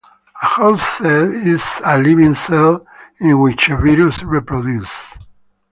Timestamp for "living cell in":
1.99-3.39